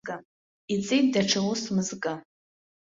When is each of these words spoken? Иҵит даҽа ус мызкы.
Иҵит 0.73 1.05
даҽа 1.13 1.39
ус 1.49 1.61
мызкы. 1.75 2.13